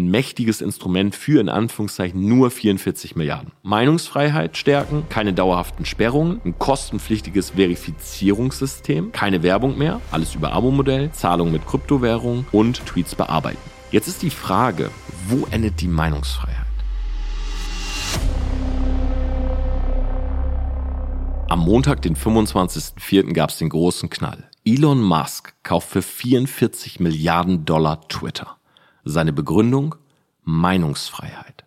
[0.00, 3.52] ein mächtiges Instrument für in Anführungszeichen nur 44 Milliarden.
[3.62, 11.52] Meinungsfreiheit stärken, keine dauerhaften Sperrungen, ein kostenpflichtiges Verifizierungssystem, keine Werbung mehr, alles über Abo-Modell, Zahlung
[11.52, 13.58] mit Kryptowährung und Tweets bearbeiten.
[13.90, 14.90] Jetzt ist die Frage,
[15.28, 16.66] wo endet die Meinungsfreiheit?
[21.48, 23.32] Am Montag, den 25.04.
[23.32, 24.48] gab es den großen Knall.
[24.64, 28.59] Elon Musk kauft für 44 Milliarden Dollar Twitter.
[29.10, 29.94] Seine Begründung?
[30.42, 31.64] Meinungsfreiheit.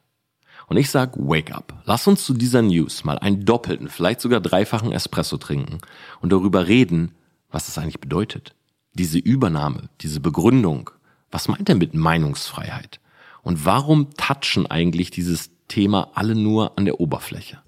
[0.68, 1.74] Und ich sag, wake up.
[1.86, 5.80] Lass uns zu dieser News mal einen doppelten, vielleicht sogar dreifachen Espresso trinken
[6.22, 7.12] und darüber reden,
[7.52, 8.56] was es eigentlich bedeutet.
[8.94, 10.90] Diese Übernahme, diese Begründung.
[11.32, 13.00] Was meint er mit Meinungsfreiheit?
[13.42, 17.62] Und warum touchen eigentlich dieses Thema alle nur an der Oberfläche?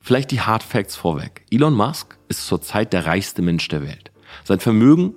[0.00, 1.44] Vielleicht die Hard Facts vorweg.
[1.50, 4.12] Elon Musk ist zurzeit der reichste Mensch der Welt.
[4.44, 5.14] Sein Vermögen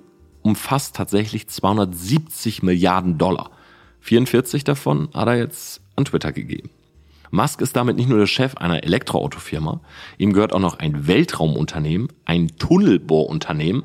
[0.48, 3.50] umfasst tatsächlich 270 Milliarden Dollar.
[4.00, 6.70] 44 davon hat er jetzt an Twitter gegeben.
[7.30, 9.82] Musk ist damit nicht nur der Chef einer Elektroautofirma,
[10.16, 13.82] ihm gehört auch noch ein Weltraumunternehmen, ein Tunnelbohrunternehmen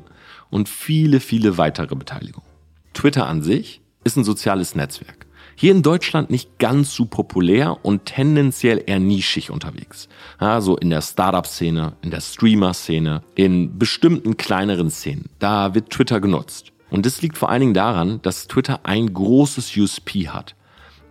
[0.48, 2.48] und viele, viele weitere Beteiligungen.
[2.94, 5.23] Twitter an sich ist ein soziales Netzwerk.
[5.56, 10.08] Hier in Deutschland nicht ganz so populär und tendenziell eher nischig unterwegs.
[10.40, 15.28] Ja, so in der Startup-Szene, in der Streamer-Szene, in bestimmten kleineren Szenen.
[15.38, 16.72] Da wird Twitter genutzt.
[16.90, 20.54] Und das liegt vor allen Dingen daran, dass Twitter ein großes USP hat.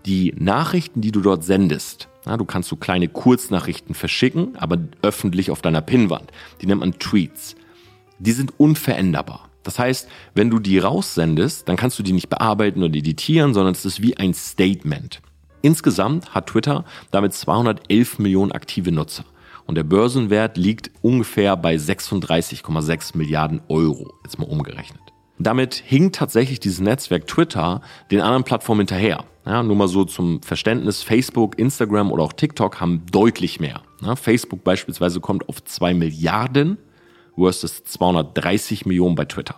[0.06, 5.62] Die Nachrichten, die du dort sendest, du kannst so kleine Kurznachrichten verschicken, aber öffentlich auf
[5.62, 6.32] deiner Pinnwand.
[6.62, 7.56] Die nennt man Tweets.
[8.20, 9.50] Die sind unveränderbar.
[9.64, 13.74] Das heißt, wenn du die raussendest, dann kannst du die nicht bearbeiten oder editieren, sondern
[13.74, 15.22] es ist wie ein Statement.
[15.62, 19.24] Insgesamt hat Twitter damit 211 Millionen aktive Nutzer.
[19.66, 25.00] Und der Börsenwert liegt ungefähr bei 36,6 Milliarden Euro, jetzt mal umgerechnet.
[25.40, 29.24] Damit hinkt tatsächlich dieses Netzwerk Twitter den anderen Plattformen hinterher.
[29.46, 33.82] Ja, nur mal so zum Verständnis, Facebook, Instagram oder auch TikTok haben deutlich mehr.
[34.02, 36.78] Ja, Facebook beispielsweise kommt auf 2 Milliarden
[37.38, 39.56] versus 230 Millionen bei Twitter.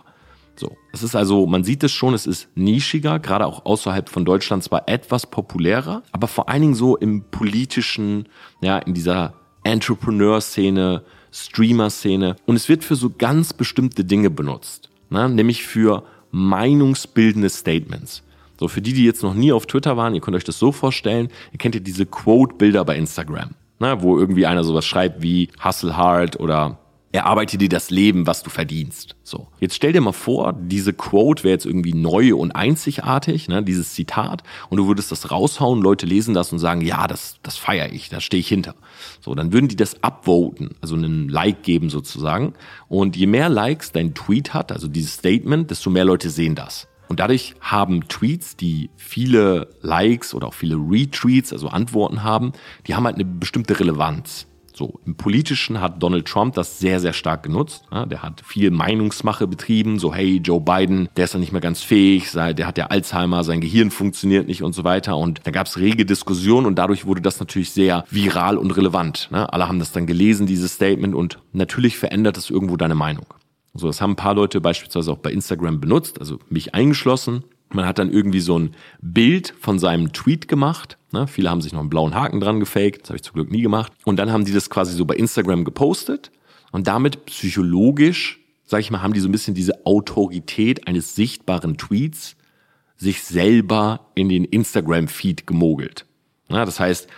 [0.58, 4.24] So, es ist also, man sieht es schon, es ist nischiger, gerade auch außerhalb von
[4.24, 8.28] Deutschland zwar etwas populärer, aber vor allen Dingen so im politischen,
[8.62, 12.36] ja, in dieser Entrepreneur-Szene, Streamer-Szene.
[12.46, 15.28] Und es wird für so ganz bestimmte Dinge benutzt, ne?
[15.28, 18.22] nämlich für meinungsbildende Statements.
[18.58, 20.72] So, für die, die jetzt noch nie auf Twitter waren, ihr könnt euch das so
[20.72, 24.00] vorstellen, ihr kennt ja diese Quote-Bilder bei Instagram, ne?
[24.00, 26.78] wo irgendwie einer sowas schreibt wie Hustle Hard oder
[27.12, 29.16] erarbeite dir das Leben, was du verdienst.
[29.22, 29.48] So.
[29.58, 33.94] Jetzt stell dir mal vor, diese Quote wäre jetzt irgendwie neu und einzigartig, ne, dieses
[33.94, 37.92] Zitat, und du würdest das raushauen, Leute lesen das und sagen, ja, das, das feiere
[37.92, 38.74] ich, da stehe ich hinter.
[39.20, 42.54] So, dann würden die das upvoten, also einen Like geben sozusagen.
[42.88, 46.88] Und je mehr Likes dein Tweet hat, also dieses Statement, desto mehr Leute sehen das.
[47.08, 52.52] Und dadurch haben Tweets, die viele Likes oder auch viele Retweets, also Antworten haben,
[52.86, 54.46] die haben halt eine bestimmte Relevanz.
[54.78, 57.84] So, im Politischen hat Donald Trump das sehr, sehr stark genutzt.
[57.90, 61.62] Ja, der hat viel Meinungsmache betrieben, so hey, Joe Biden, der ist ja nicht mehr
[61.62, 65.16] ganz fähig, der hat ja Alzheimer, sein Gehirn funktioniert nicht und so weiter.
[65.16, 69.28] Und da gab es rege Diskussionen und dadurch wurde das natürlich sehr viral und relevant.
[69.30, 69.50] Ne?
[69.50, 73.24] Alle haben das dann gelesen, dieses Statement, und natürlich verändert es irgendwo deine Meinung.
[73.72, 77.44] So, das haben ein paar Leute beispielsweise auch bei Instagram benutzt, also mich eingeschlossen.
[77.70, 80.98] Man hat dann irgendwie so ein Bild von seinem Tweet gemacht.
[81.12, 81.26] Ne?
[81.26, 83.02] Viele haben sich noch einen blauen Haken dran gefaked.
[83.02, 83.92] Das habe ich zum Glück nie gemacht.
[84.04, 86.30] Und dann haben die das quasi so bei Instagram gepostet.
[86.72, 91.76] Und damit psychologisch, sage ich mal, haben die so ein bisschen diese Autorität eines sichtbaren
[91.76, 92.36] Tweets
[92.96, 96.06] sich selber in den Instagram-Feed gemogelt.
[96.48, 97.08] Ja, das heißt,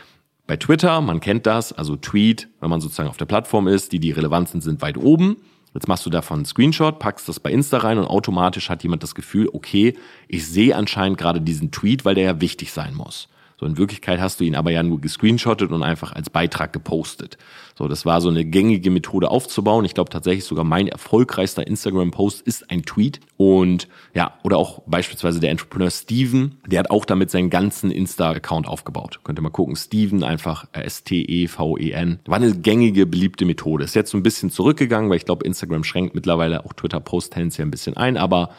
[0.46, 4.00] bei Twitter, man kennt das, also Tweet, wenn man sozusagen auf der Plattform ist, die,
[4.00, 5.36] die relevant sind, sind weit oben.
[5.78, 9.04] Jetzt machst du davon einen Screenshot, packst das bei Insta rein und automatisch hat jemand
[9.04, 9.96] das Gefühl, okay,
[10.26, 13.28] ich sehe anscheinend gerade diesen Tweet, weil der ja wichtig sein muss.
[13.58, 17.38] So in Wirklichkeit hast du ihn aber ja nur gescreenshottet und einfach als Beitrag gepostet.
[17.76, 19.84] So, das war so eine gängige Methode aufzubauen.
[19.84, 23.18] Ich glaube tatsächlich sogar mein erfolgreichster Instagram-Post ist ein Tweet.
[23.36, 28.68] Und ja, oder auch beispielsweise der Entrepreneur Steven, der hat auch damit seinen ganzen Insta-Account
[28.68, 29.20] aufgebaut.
[29.24, 29.74] Könnt ihr mal gucken.
[29.74, 32.20] Steven einfach S-T-E-V-E-N.
[32.26, 33.84] War eine gängige, beliebte Methode.
[33.84, 37.66] Ist jetzt so ein bisschen zurückgegangen, weil ich glaube, Instagram schränkt mittlerweile auch Twitter-Post tendenziell
[37.66, 38.50] ein bisschen ein, aber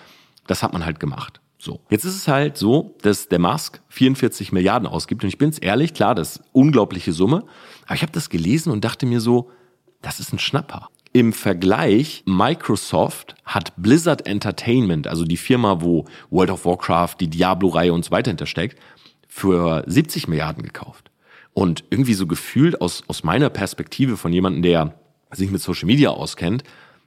[0.45, 1.39] das hat man halt gemacht.
[1.61, 1.81] So.
[1.89, 5.23] Jetzt ist es halt so, dass der Musk 44 Milliarden ausgibt.
[5.23, 7.43] Und ich bin's ehrlich, klar, das ist unglaubliche Summe.
[7.85, 9.51] Aber ich habe das gelesen und dachte mir so,
[10.01, 10.87] das ist ein Schnapper.
[11.11, 17.91] Im Vergleich, Microsoft hat Blizzard Entertainment, also die Firma, wo World of Warcraft, die Diablo-Reihe
[17.91, 18.79] und so weiter hintersteckt,
[19.27, 21.11] für 70 Milliarden gekauft.
[21.53, 24.93] Und irgendwie so gefühlt aus, aus meiner Perspektive von jemandem, der
[25.31, 26.63] sich mit Social Media auskennt,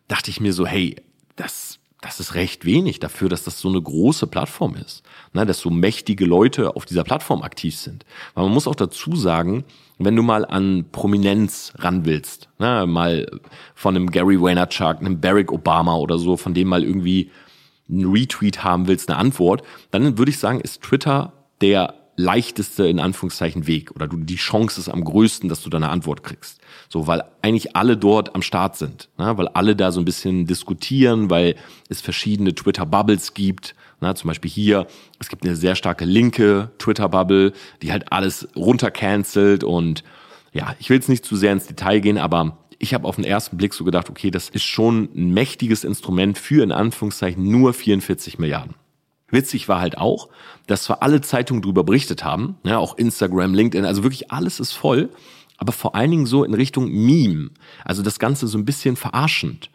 [0.08, 0.96] dachte ich mir so, hey,
[1.36, 5.60] das das ist recht wenig dafür, dass das so eine große Plattform ist, ne, dass
[5.60, 8.04] so mächtige Leute auf dieser Plattform aktiv sind.
[8.34, 9.64] Weil man muss auch dazu sagen,
[9.98, 13.26] wenn du mal an Prominenz ran willst, ne, mal
[13.76, 17.30] von einem Gary Vaynerchuk, einem Barack Obama oder so, von dem mal irgendwie
[17.88, 19.62] einen Retweet haben willst, eine Antwort,
[19.92, 24.80] dann würde ich sagen, ist Twitter der leichteste in Anführungszeichen Weg oder du die Chance
[24.80, 26.60] ist am größten, dass du da eine Antwort kriegst.
[26.88, 29.36] So, weil eigentlich alle dort am Start sind, ne?
[29.38, 31.56] weil alle da so ein bisschen diskutieren, weil
[31.88, 33.74] es verschiedene Twitter-Bubbles gibt.
[34.00, 34.14] Ne?
[34.14, 34.86] Zum Beispiel hier,
[35.18, 40.04] es gibt eine sehr starke linke Twitter-Bubble, die halt alles runtercancelt und
[40.52, 43.24] ja, ich will jetzt nicht zu sehr ins Detail gehen, aber ich habe auf den
[43.24, 47.72] ersten Blick so gedacht, okay, das ist schon ein mächtiges Instrument für in Anführungszeichen nur
[47.72, 48.74] 44 Milliarden.
[49.32, 50.28] Witzig war halt auch,
[50.66, 54.72] dass zwar alle Zeitungen darüber berichtet haben, ja, auch Instagram, LinkedIn, also wirklich alles ist
[54.72, 55.10] voll,
[55.56, 57.50] aber vor allen Dingen so in Richtung Meme.
[57.84, 59.70] Also das Ganze so ein bisschen verarschend.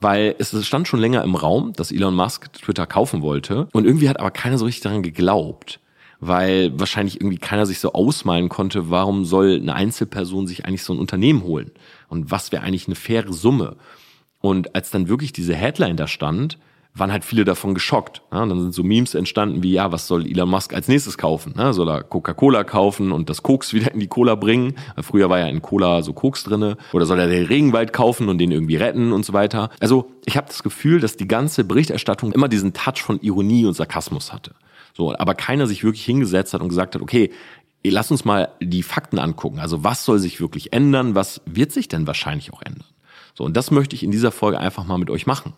[0.00, 3.68] Weil es stand schon länger im Raum, dass Elon Musk Twitter kaufen wollte.
[3.72, 5.78] Und irgendwie hat aber keiner so richtig daran geglaubt.
[6.18, 10.92] Weil wahrscheinlich irgendwie keiner sich so ausmalen konnte, warum soll eine Einzelperson sich eigentlich so
[10.92, 11.70] ein Unternehmen holen?
[12.08, 13.76] Und was wäre eigentlich eine faire Summe?
[14.40, 16.58] Und als dann wirklich diese Headline da stand,
[16.94, 18.20] waren halt viele davon geschockt.
[18.30, 21.54] Ja, dann sind so Memes entstanden wie, ja, was soll Elon Musk als nächstes kaufen?
[21.56, 24.74] Ja, soll er Coca-Cola kaufen und das Koks wieder in die Cola bringen?
[25.00, 26.76] Früher war ja in Cola so Koks drinne.
[26.92, 29.70] Oder soll er den Regenwald kaufen und den irgendwie retten und so weiter?
[29.80, 33.74] Also ich habe das Gefühl, dass die ganze Berichterstattung immer diesen Touch von Ironie und
[33.74, 34.52] Sarkasmus hatte.
[34.94, 37.30] So, aber keiner sich wirklich hingesetzt hat und gesagt hat, okay,
[37.82, 39.60] lass uns mal die Fakten angucken.
[39.60, 41.14] Also was soll sich wirklich ändern?
[41.14, 42.84] Was wird sich denn wahrscheinlich auch ändern?
[43.34, 45.54] So, und das möchte ich in dieser Folge einfach mal mit euch machen.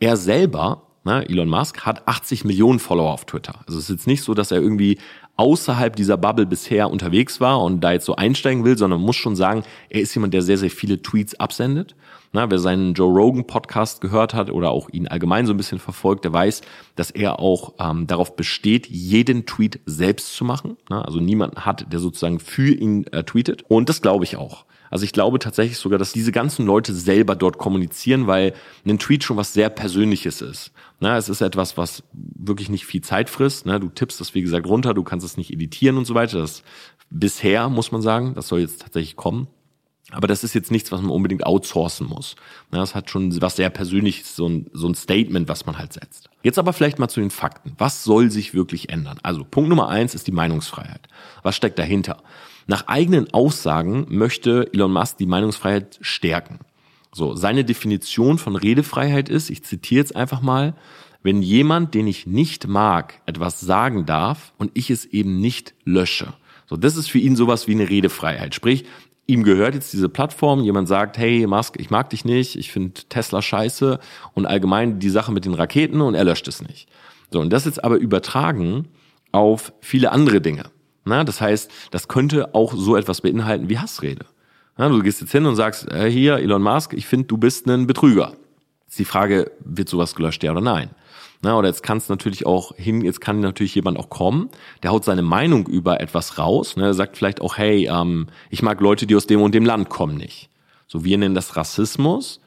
[0.00, 3.60] Er selber, ne, Elon Musk, hat 80 Millionen Follower auf Twitter.
[3.66, 4.98] Also es ist jetzt nicht so, dass er irgendwie
[5.36, 9.36] außerhalb dieser Bubble bisher unterwegs war und da jetzt so einsteigen will, sondern muss schon
[9.36, 11.94] sagen, er ist jemand, der sehr, sehr viele Tweets absendet.
[12.32, 15.78] Na, wer seinen Joe Rogan Podcast gehört hat oder auch ihn allgemein so ein bisschen
[15.78, 16.60] verfolgt, der weiß,
[16.94, 20.76] dass er auch ähm, darauf besteht, jeden Tweet selbst zu machen.
[20.90, 23.64] Na, also niemanden hat, der sozusagen für ihn äh, tweetet.
[23.68, 24.66] Und das glaube ich auch.
[24.90, 28.54] Also ich glaube tatsächlich sogar, dass diese ganzen Leute selber dort kommunizieren, weil
[28.86, 30.72] ein Tweet schon was sehr Persönliches ist.
[31.00, 33.66] Na, es ist etwas, was wirklich nicht viel Zeit frisst.
[33.66, 36.38] Na, du tippst das, wie gesagt, runter, du kannst es nicht editieren und so weiter.
[36.38, 36.62] Das
[37.10, 39.48] bisher, muss man sagen, das soll jetzt tatsächlich kommen.
[40.10, 42.34] Aber das ist jetzt nichts, was man unbedingt outsourcen muss.
[42.70, 46.27] Das hat schon was sehr Persönliches, so ein, so ein Statement, was man halt setzt.
[46.42, 47.74] Jetzt aber vielleicht mal zu den Fakten.
[47.78, 49.18] Was soll sich wirklich ändern?
[49.22, 51.08] Also Punkt Nummer eins ist die Meinungsfreiheit.
[51.42, 52.22] Was steckt dahinter?
[52.66, 56.60] Nach eigenen Aussagen möchte Elon Musk die Meinungsfreiheit stärken.
[57.12, 60.74] So, seine Definition von Redefreiheit ist, ich zitiere jetzt einfach mal,
[61.22, 66.34] wenn jemand, den ich nicht mag, etwas sagen darf und ich es eben nicht lösche.
[66.66, 68.54] So, das ist für ihn sowas wie eine Redefreiheit.
[68.54, 68.84] Sprich,
[69.28, 73.02] ihm gehört jetzt diese Plattform, jemand sagt, hey Musk, ich mag dich nicht, ich finde
[73.08, 74.00] Tesla scheiße
[74.32, 76.88] und allgemein die Sache mit den Raketen und er löscht es nicht.
[77.30, 78.88] So, und das jetzt aber übertragen
[79.30, 80.64] auf viele andere Dinge.
[81.04, 84.24] Na, das heißt, das könnte auch so etwas beinhalten wie Hassrede.
[84.78, 87.66] Na, du gehst jetzt hin und sagst, äh, hier, Elon Musk, ich finde, du bist
[87.68, 88.32] ein Betrüger.
[88.86, 90.90] Jetzt die Frage, wird sowas gelöscht, ja oder nein?
[91.40, 94.50] Na, oder jetzt kann es natürlich auch hin, jetzt kann natürlich jemand auch kommen,
[94.82, 98.80] der haut seine Meinung über etwas raus, ne, sagt vielleicht auch, hey, ähm, ich mag
[98.80, 100.50] Leute, die aus dem und dem Land kommen nicht.
[100.88, 102.40] So, wir nennen das Rassismus,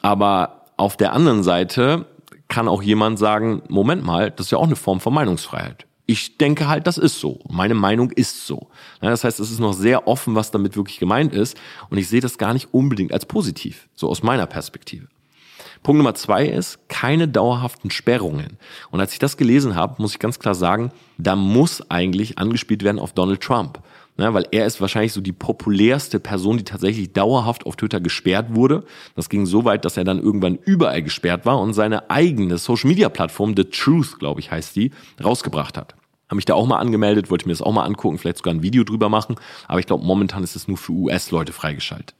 [0.00, 2.06] aber auf der anderen Seite
[2.46, 6.38] kann auch jemand sagen, Moment mal, das ist ja auch eine Form von Meinungsfreiheit ich
[6.38, 7.38] denke halt, das ist so.
[7.48, 8.68] Meine Meinung ist so.
[9.00, 11.56] das heißt, es ist noch sehr offen, was damit wirklich gemeint ist.
[11.88, 15.06] Und ich sehe das gar nicht unbedingt als positiv, so aus meiner Perspektive.
[15.82, 18.58] Punkt Nummer zwei ist keine dauerhaften Sperrungen.
[18.90, 22.84] Und als ich das gelesen habe, muss ich ganz klar sagen, da muss eigentlich angespielt
[22.84, 23.80] werden auf Donald Trump.
[24.18, 28.54] Ja, weil er ist wahrscheinlich so die populärste Person, die tatsächlich dauerhaft auf Twitter gesperrt
[28.54, 28.84] wurde.
[29.16, 33.54] Das ging so weit, dass er dann irgendwann überall gesperrt war und seine eigene Social-Media-Plattform,
[33.56, 34.90] The Truth, glaube ich, heißt die,
[35.24, 35.94] rausgebracht hat
[36.30, 38.62] habe mich da auch mal angemeldet, wollte mir das auch mal angucken, vielleicht sogar ein
[38.62, 39.34] Video drüber machen.
[39.66, 42.14] Aber ich glaube, momentan ist es nur für US-Leute freigeschaltet.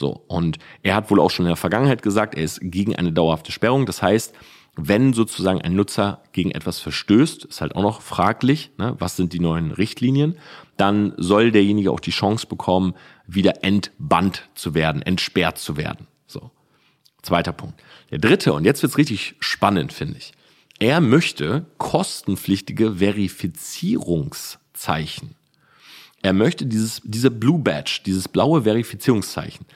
[0.00, 3.12] So, und er hat wohl auch schon in der Vergangenheit gesagt, er ist gegen eine
[3.12, 3.84] dauerhafte Sperrung.
[3.84, 4.34] Das heißt,
[4.74, 9.34] wenn sozusagen ein Nutzer gegen etwas verstößt, ist halt auch noch fraglich, ne, was sind
[9.34, 10.38] die neuen Richtlinien,
[10.78, 12.94] dann soll derjenige auch die Chance bekommen,
[13.26, 16.06] wieder entbannt zu werden, entsperrt zu werden.
[16.26, 16.50] So.
[17.20, 17.78] Zweiter Punkt.
[18.10, 20.32] Der dritte, und jetzt wird's richtig spannend, finde ich.
[20.78, 25.34] Er möchte kostenpflichtige Verifizierungszeichen.
[26.22, 29.66] Er möchte dieses, diese Blue Badge, dieses blaue Verifizierungszeichen,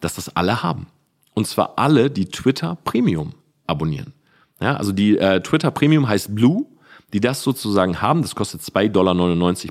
[0.00, 0.86] dass das alle haben.
[1.34, 3.32] Und zwar alle, die Twitter Premium
[3.66, 4.12] abonnieren.
[4.60, 6.66] Ja, also die äh, Twitter Premium heißt Blue,
[7.12, 9.14] die das sozusagen haben, das kostet 2,99 Dollar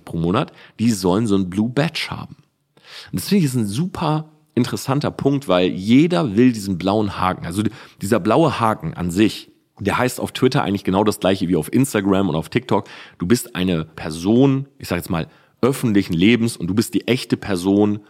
[0.03, 2.37] pro Monat, die sollen so ein Blue Badge haben.
[3.11, 7.45] Und das finde ich ist ein super interessanter Punkt, weil jeder will diesen blauen Haken.
[7.45, 7.63] Also
[8.01, 11.73] dieser blaue Haken an sich, der heißt auf Twitter eigentlich genau das gleiche wie auf
[11.73, 12.87] Instagram und auf TikTok.
[13.17, 15.27] Du bist eine Person, ich sage jetzt mal,
[15.61, 18.01] öffentlichen Lebens und du bist die echte Person,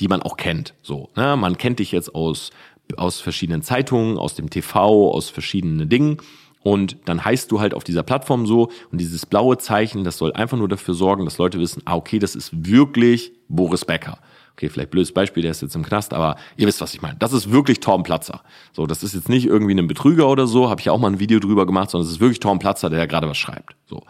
[0.00, 0.74] die man auch kennt.
[0.82, 1.36] So, ne?
[1.36, 2.50] Man kennt dich jetzt aus,
[2.96, 6.16] aus verschiedenen Zeitungen, aus dem TV, aus verschiedenen Dingen.
[6.62, 10.32] Und dann heißt du halt auf dieser Plattform so und dieses blaue Zeichen, das soll
[10.32, 14.18] einfach nur dafür sorgen, dass Leute wissen, ah, okay, das ist wirklich Boris Becker.
[14.52, 17.16] Okay, vielleicht blödes Beispiel, der ist jetzt im Knast, aber ihr wisst, was ich meine.
[17.18, 18.42] Das ist wirklich Torben Platzer.
[18.72, 21.18] So, das ist jetzt nicht irgendwie ein Betrüger oder so, habe ich auch mal ein
[21.18, 23.74] Video drüber gemacht, sondern es ist wirklich Torben Platzer, der da gerade was schreibt.
[23.86, 24.02] So.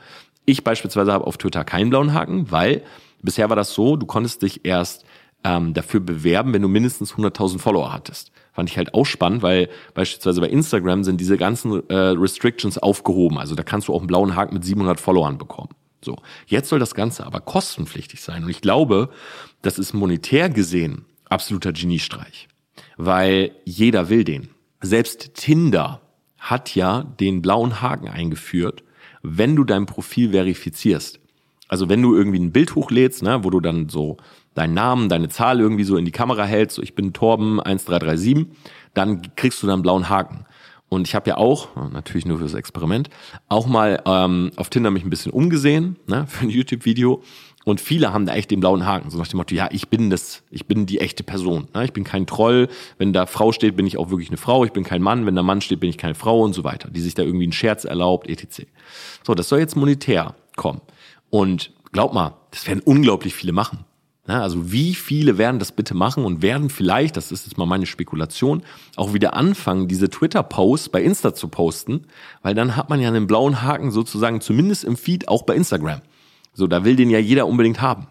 [0.46, 2.82] Ich beispielsweise habe auf Twitter keinen blauen Haken, weil
[3.22, 5.04] bisher war das so, du konntest dich erst
[5.44, 8.32] ähm, dafür bewerben, wenn du mindestens 100.000 Follower hattest.
[8.52, 13.38] Fand ich halt auch spannend, weil beispielsweise bei Instagram sind diese ganzen äh, Restrictions aufgehoben.
[13.38, 15.70] Also da kannst du auch einen blauen Haken mit 700 Followern bekommen.
[16.02, 16.16] So,
[16.46, 18.44] jetzt soll das Ganze aber kostenpflichtig sein.
[18.44, 19.10] Und ich glaube,
[19.62, 22.48] das ist monetär gesehen absoluter Geniestreich,
[22.96, 24.48] weil jeder will den.
[24.80, 26.00] Selbst Tinder
[26.38, 28.82] hat ja den blauen Haken eingeführt,
[29.22, 31.20] wenn du dein Profil verifizierst.
[31.68, 34.16] Also wenn du irgendwie ein Bild hochlädst, ne, wo du dann so
[34.60, 38.46] deinen Namen, deine Zahl irgendwie so in die Kamera hältst, so ich bin Torben 1337,
[38.94, 40.44] dann kriegst du dann einen blauen Haken.
[40.90, 43.08] Und ich habe ja auch, natürlich nur fürs Experiment,
[43.48, 47.22] auch mal ähm, auf Tinder mich ein bisschen umgesehen, ne, für ein YouTube-Video.
[47.64, 50.10] Und viele haben da echt den blauen Haken, so nach dem Motto, ja, ich bin
[50.10, 51.68] das, ich bin die echte Person.
[51.74, 51.84] Ne?
[51.84, 52.68] Ich bin kein Troll.
[52.96, 54.64] Wenn da Frau steht, bin ich auch wirklich eine Frau.
[54.64, 55.26] Ich bin kein Mann.
[55.26, 56.90] Wenn da Mann steht, bin ich keine Frau und so weiter.
[56.90, 58.62] Die sich da irgendwie einen Scherz erlaubt, etc.
[59.26, 60.80] So, das soll jetzt monetär kommen.
[61.28, 63.84] Und glaub mal, das werden unglaublich viele machen.
[64.28, 67.66] Ja, also wie viele werden das bitte machen und werden vielleicht, das ist jetzt mal
[67.66, 68.62] meine Spekulation,
[68.96, 72.06] auch wieder anfangen, diese Twitter-Posts bei Insta zu posten,
[72.42, 76.02] weil dann hat man ja einen blauen Haken sozusagen zumindest im Feed auch bei Instagram.
[76.52, 78.08] So, da will den ja jeder unbedingt haben.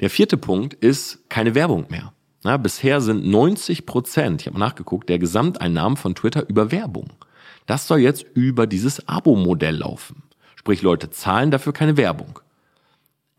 [0.00, 2.12] Der vierte Punkt ist keine Werbung mehr.
[2.44, 7.10] Ja, bisher sind 90 Prozent, ich habe nachgeguckt, der Gesamteinnahmen von Twitter über Werbung.
[7.66, 10.24] Das soll jetzt über dieses Abo-Modell laufen.
[10.56, 12.40] Sprich, Leute zahlen dafür keine Werbung.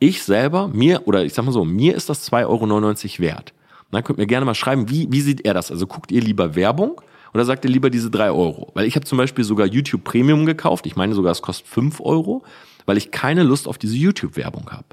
[0.04, 3.54] Ich selber, mir, oder ich sag mal so, mir ist das 2,99 Euro wert.
[3.90, 5.72] dann könnt ihr gerne mal schreiben, wie, wie seht ihr das?
[5.72, 7.00] Also guckt ihr lieber Werbung
[7.34, 8.70] oder sagt ihr lieber diese 3 Euro?
[8.74, 10.86] Weil ich habe zum Beispiel sogar YouTube Premium gekauft.
[10.88, 12.44] Ich meine sogar, es kostet 5 Euro,
[12.86, 14.88] weil ich keine Lust auf diese YouTube-Werbung habe.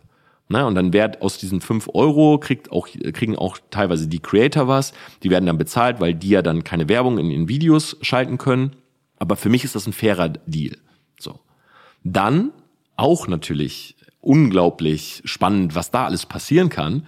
[0.47, 4.69] Na, und dann wird aus diesen 5 Euro kriegt auch, kriegen auch teilweise die Creator
[4.69, 4.93] was.
[5.25, 8.77] Die werden dann bezahlt, weil die ja dann keine Werbung in ihren Videos schalten können.
[9.19, 10.77] Aber für mich ist das ein fairer Deal.
[11.19, 11.41] So.
[12.05, 12.53] Dann
[12.95, 17.07] auch natürlich unglaublich spannend, was da alles passieren kann.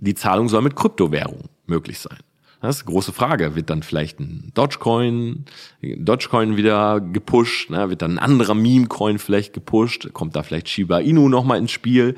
[0.00, 2.18] Die Zahlung soll mit Kryptowährung möglich sein.
[2.60, 3.54] Das ist eine große Frage.
[3.54, 5.44] Wird dann vielleicht ein Dogecoin,
[5.82, 7.70] Dogecoin wieder gepusht?
[7.70, 7.90] Ne?
[7.90, 10.12] Wird dann ein anderer Meme-Coin vielleicht gepusht?
[10.12, 12.16] Kommt da vielleicht Shiba Inu nochmal ins Spiel?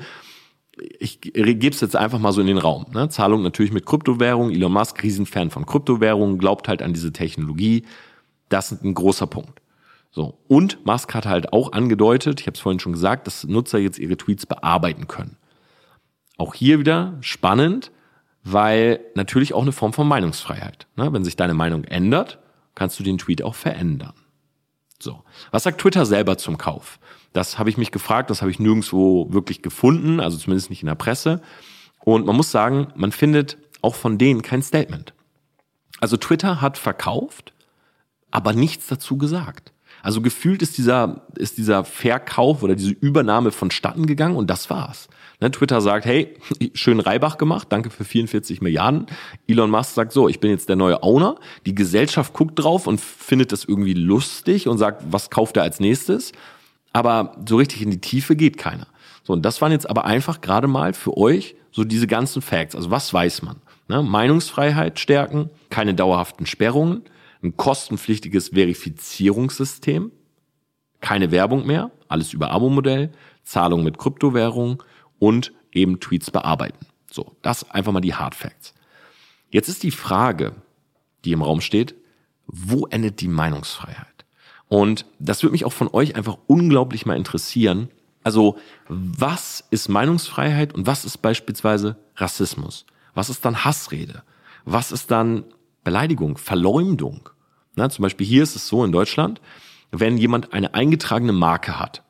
[0.99, 2.85] Ich gebe es jetzt einfach mal so in den Raum.
[2.93, 3.09] Ne?
[3.09, 4.49] Zahlung natürlich mit Kryptowährung.
[4.49, 7.83] Elon Musk, Riesenfan von Kryptowährungen, glaubt halt an diese Technologie.
[8.47, 9.61] Das ist ein großer Punkt.
[10.11, 10.39] So.
[10.47, 13.99] Und Musk hat halt auch angedeutet, ich habe es vorhin schon gesagt, dass Nutzer jetzt
[13.99, 15.37] ihre Tweets bearbeiten können.
[16.37, 17.91] Auch hier wieder spannend,
[18.43, 20.87] weil natürlich auch eine Form von Meinungsfreiheit.
[20.95, 21.11] Ne?
[21.13, 22.39] Wenn sich deine Meinung ändert,
[22.75, 24.13] kannst du den Tweet auch verändern.
[24.99, 25.23] So.
[25.51, 26.99] Was sagt Twitter selber zum Kauf?
[27.33, 30.87] Das habe ich mich gefragt, das habe ich nirgendwo wirklich gefunden, also zumindest nicht in
[30.87, 31.41] der Presse.
[32.03, 35.13] Und man muss sagen, man findet auch von denen kein Statement.
[35.99, 37.53] Also Twitter hat verkauft,
[38.31, 39.73] aber nichts dazu gesagt.
[40.01, 45.09] Also gefühlt ist dieser, ist dieser Verkauf oder diese Übernahme vonstatten gegangen und das war's.
[45.41, 46.35] Ne, Twitter sagt, hey,
[46.73, 49.07] schön Reibach gemacht, danke für 44 Milliarden.
[49.47, 51.35] Elon Musk sagt so, ich bin jetzt der neue Owner.
[51.65, 55.79] Die Gesellschaft guckt drauf und findet das irgendwie lustig und sagt, was kauft er als
[55.79, 56.31] nächstes?
[56.91, 58.87] Aber so richtig in die Tiefe geht keiner.
[59.23, 62.75] So, und das waren jetzt aber einfach gerade mal für euch so diese ganzen Facts.
[62.75, 63.57] Also was weiß man?
[63.87, 64.03] Ne?
[64.03, 67.03] Meinungsfreiheit stärken, keine dauerhaften Sperrungen,
[67.41, 70.11] ein kostenpflichtiges Verifizierungssystem,
[71.01, 73.11] keine Werbung mehr, alles über Abo-Modell,
[73.43, 74.83] Zahlung mit Kryptowährung
[75.19, 76.85] und eben Tweets bearbeiten.
[77.11, 78.73] So, das einfach mal die Hard Facts.
[79.49, 80.55] Jetzt ist die Frage,
[81.25, 81.95] die im Raum steht,
[82.45, 84.07] wo endet die Meinungsfreiheit?
[84.67, 87.89] Und das würde mich auch von euch einfach unglaublich mal interessieren.
[88.23, 92.85] Also, was ist Meinungsfreiheit und was ist beispielsweise Rassismus?
[93.13, 94.23] Was ist dann Hassrede?
[94.65, 95.45] Was ist dann
[95.83, 97.29] Beleidigung, Verleumdung.
[97.75, 99.41] Na, zum Beispiel hier ist es so in Deutschland,
[99.91, 102.03] wenn jemand eine eingetragene Marke hat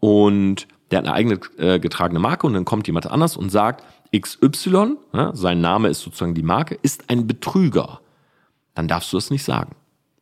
[0.00, 3.84] und der hat eine eigene äh, getragene Marke und dann kommt jemand anders und sagt,
[4.16, 8.00] XY, ja, sein Name ist sozusagen die Marke, ist ein Betrüger,
[8.74, 9.74] dann darfst du das nicht sagen.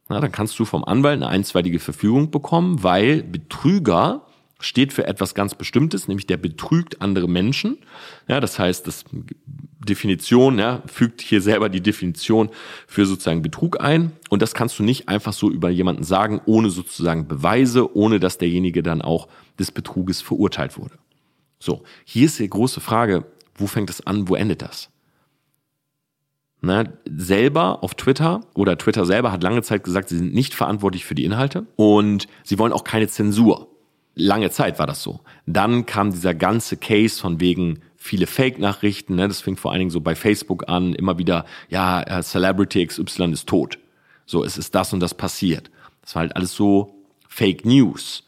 [0.08, 4.22] Na, dann kannst du vom Anwalt eine einstweilige Verfügung bekommen, weil Betrüger
[4.60, 7.78] steht für etwas ganz Bestimmtes, nämlich der betrügt andere Menschen.
[8.28, 9.04] Ja, das heißt, das
[9.88, 12.50] Definition, ja, fügt hier selber die Definition
[12.86, 14.12] für sozusagen Betrug ein.
[14.28, 18.38] Und das kannst du nicht einfach so über jemanden sagen, ohne sozusagen Beweise, ohne dass
[18.38, 20.98] derjenige dann auch des Betruges verurteilt wurde.
[21.58, 23.24] So, hier ist die große Frage,
[23.54, 24.90] wo fängt es an, wo endet das?
[26.62, 31.06] Na, selber auf Twitter oder Twitter selber hat lange Zeit gesagt, sie sind nicht verantwortlich
[31.06, 33.69] für die Inhalte und sie wollen auch keine Zensur.
[34.14, 35.20] Lange Zeit war das so.
[35.46, 39.14] Dann kam dieser ganze Case von wegen viele Fake-Nachrichten.
[39.14, 39.28] Ne?
[39.28, 43.32] Das fing vor allen Dingen so bei Facebook an, immer wieder, ja, äh, Celebrity XY
[43.32, 43.78] ist tot.
[44.26, 45.70] So, es ist das und das passiert.
[46.02, 46.94] Das war halt alles so
[47.28, 48.24] Fake News.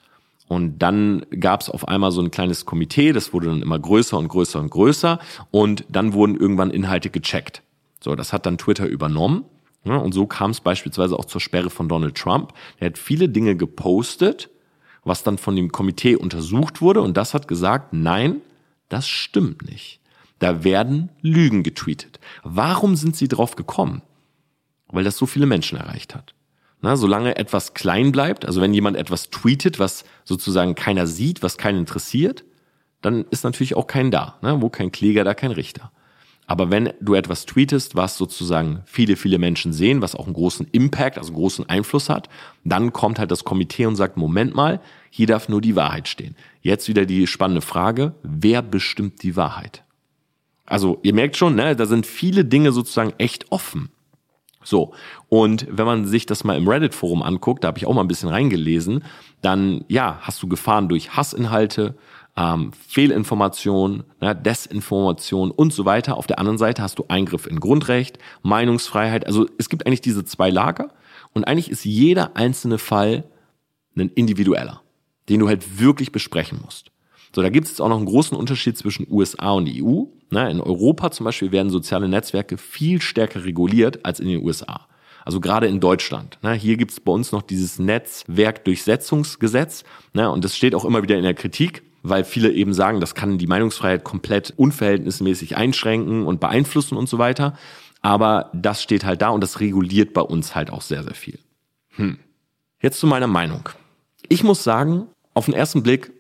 [0.49, 4.19] Und dann gab es auf einmal so ein kleines Komitee, das wurde dann immer größer
[4.19, 5.19] und größer und größer.
[5.51, 7.63] Und dann wurden irgendwann Inhalte gecheckt.
[8.01, 9.45] So, das hat dann Twitter übernommen.
[9.85, 12.53] Ja, und so kam es beispielsweise auch zur Sperre von Donald Trump.
[12.79, 14.51] Er hat viele Dinge gepostet,
[15.05, 17.01] was dann von dem Komitee untersucht wurde.
[17.01, 18.41] Und das hat gesagt, nein,
[18.89, 20.01] das stimmt nicht.
[20.39, 22.19] Da werden Lügen getweetet.
[22.43, 24.03] Warum sind sie drauf gekommen?
[24.89, 26.35] Weil das so viele Menschen erreicht hat.
[26.81, 31.57] Na, solange etwas klein bleibt, also wenn jemand etwas tweetet, was sozusagen keiner sieht, was
[31.57, 32.45] keinen interessiert,
[33.01, 34.39] dann ist natürlich auch kein da.
[34.43, 34.61] Ne?
[34.61, 35.93] Wo kein Kläger, da kein Richter.
[36.53, 40.69] Aber wenn du etwas tweetest, was sozusagen viele, viele Menschen sehen, was auch einen großen
[40.71, 42.29] Impact, also einen großen Einfluss hat,
[42.63, 46.37] dann kommt halt das Komitee und sagt, Moment mal, hier darf nur die Wahrheit stehen.
[46.61, 49.83] Jetzt wieder die spannende Frage, wer bestimmt die Wahrheit?
[50.67, 53.89] Also ihr merkt schon, ne, da sind viele Dinge sozusagen echt offen.
[54.63, 54.93] So,
[55.31, 58.09] und wenn man sich das mal im Reddit-Forum anguckt, da habe ich auch mal ein
[58.09, 59.05] bisschen reingelesen,
[59.41, 61.97] dann ja, hast du Gefahren durch Hassinhalte,
[62.37, 66.17] ähm, Fehlinformation, ne, Desinformation und so weiter.
[66.17, 69.27] Auf der anderen Seite hast du Eingriff in Grundrecht, Meinungsfreiheit.
[69.27, 70.89] Also es gibt eigentlich diese zwei Lager
[71.35, 73.25] und eigentlich ist jeder einzelne Fall
[73.97, 74.83] ein individueller
[75.29, 76.93] den du halt wirklich besprechen musst.
[77.35, 80.05] So, da gibt es auch noch einen großen Unterschied zwischen USA und EU.
[80.31, 84.87] Na, in Europa zum Beispiel werden soziale Netzwerke viel stärker reguliert als in den USA.
[85.25, 86.39] Also gerade in Deutschland.
[86.43, 89.85] Na, hier gibt es bei uns noch dieses Netzwerkdurchsetzungsgesetz.
[90.13, 93.15] Na, und das steht auch immer wieder in der Kritik, weil viele eben sagen, das
[93.15, 97.57] kann die Meinungsfreiheit komplett unverhältnismäßig einschränken und beeinflussen und so weiter.
[98.01, 101.39] Aber das steht halt da und das reguliert bei uns halt auch sehr, sehr viel.
[101.91, 102.19] Hm.
[102.81, 103.69] Jetzt zu meiner Meinung.
[104.29, 106.13] Ich muss sagen, auf den ersten Blick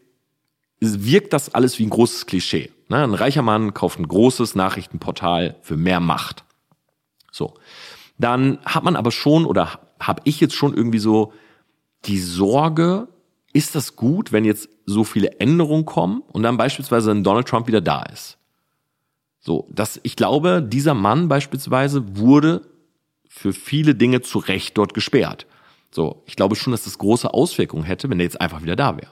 [0.81, 2.71] wirkt das alles wie ein großes Klischee.
[2.88, 3.03] Ne?
[3.03, 6.45] Ein reicher Mann kauft ein großes Nachrichtenportal für mehr Macht.
[7.31, 7.55] So.
[8.18, 11.33] Dann hat man aber schon oder habe ich jetzt schon irgendwie so
[12.05, 13.09] die Sorge,
[13.53, 17.67] ist das gut, wenn jetzt so viele Änderungen kommen und dann beispielsweise ein Donald Trump
[17.67, 18.38] wieder da ist?
[19.41, 22.62] So, dass ich glaube, dieser Mann beispielsweise wurde
[23.29, 25.47] für viele Dinge zu Recht dort gesperrt.
[25.91, 28.97] So, ich glaube schon, dass das große Auswirkungen hätte, wenn er jetzt einfach wieder da
[28.97, 29.11] wäre.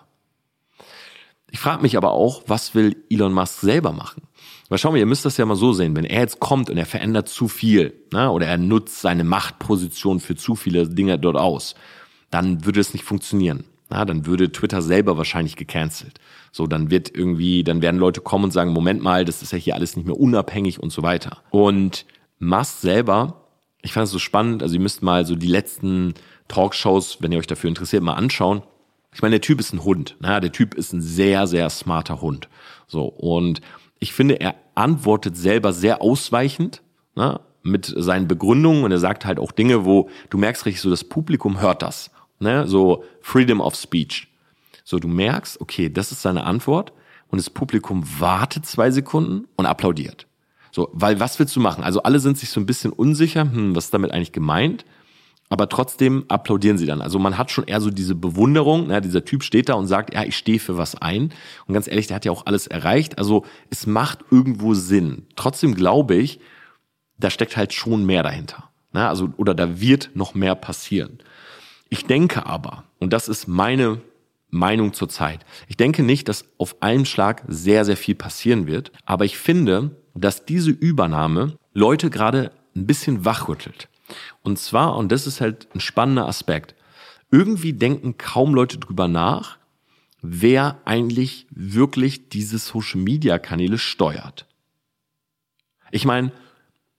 [1.50, 4.22] Ich frage mich aber auch, was will Elon Musk selber machen?
[4.68, 6.78] Weil schau mal, ihr müsst das ja mal so sehen, wenn er jetzt kommt und
[6.78, 11.36] er verändert zu viel, ne, oder er nutzt seine Machtposition für zu viele Dinge dort
[11.36, 11.74] aus,
[12.30, 13.64] dann würde es nicht funktionieren.
[13.90, 16.20] Na, dann würde Twitter selber wahrscheinlich gecancelt.
[16.52, 19.58] So, dann wird irgendwie, dann werden Leute kommen und sagen, Moment mal, das ist ja
[19.58, 21.38] hier alles nicht mehr unabhängig und so weiter.
[21.50, 22.06] Und
[22.38, 23.48] Musk selber,
[23.82, 26.14] ich fand es so spannend, also ihr müsst mal so die letzten
[26.48, 28.62] Talkshows, wenn ihr euch dafür interessiert, mal anschauen.
[29.12, 30.16] Ich meine, der Typ ist ein Hund.
[30.20, 32.48] Na, der Typ ist ein sehr, sehr smarter Hund.
[32.86, 33.60] So und
[33.98, 36.82] ich finde, er antwortet selber sehr ausweichend
[37.14, 40.90] na, mit seinen Begründungen und er sagt halt auch Dinge, wo du merkst richtig, so
[40.90, 42.10] das Publikum hört das.
[42.40, 42.66] Ne?
[42.66, 44.28] So Freedom of Speech.
[44.84, 46.92] So du merkst, okay, das ist seine Antwort
[47.28, 50.26] und das Publikum wartet zwei Sekunden und applaudiert.
[50.72, 51.84] So, weil was willst du machen?
[51.84, 54.84] Also alle sind sich so ein bisschen unsicher, hm, was ist damit eigentlich gemeint?
[55.50, 57.02] aber trotzdem applaudieren sie dann.
[57.02, 60.14] Also man hat schon eher so diese Bewunderung, ja, dieser Typ steht da und sagt,
[60.14, 61.32] ja, ich stehe für was ein.
[61.66, 63.18] Und ganz ehrlich, der hat ja auch alles erreicht.
[63.18, 65.26] Also es macht irgendwo Sinn.
[65.34, 66.38] Trotzdem glaube ich,
[67.18, 68.70] da steckt halt schon mehr dahinter.
[68.94, 71.18] Ja, also, oder da wird noch mehr passieren.
[71.90, 74.00] Ich denke aber, und das ist meine
[74.48, 79.24] Meinung zurzeit, ich denke nicht, dass auf einem Schlag sehr, sehr viel passieren wird, aber
[79.24, 83.88] ich finde, dass diese Übernahme Leute gerade ein bisschen wachrüttelt.
[84.42, 86.76] Und zwar, und das ist halt ein spannender Aspekt,
[87.32, 89.58] irgendwie denken kaum Leute drüber nach,
[90.22, 94.46] wer eigentlich wirklich diese Social-Media-Kanäle steuert.
[95.90, 96.30] Ich meine,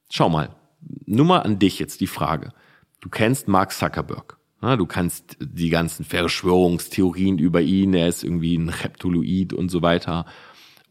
[0.10, 0.56] schau mal,
[1.06, 2.54] nur mal an dich jetzt die Frage.
[3.00, 4.38] Du kennst Mark Zuckerberg.
[4.62, 10.26] Du kannst die ganzen Verschwörungstheorien über ihn, er ist irgendwie ein Reptoloid und so weiter.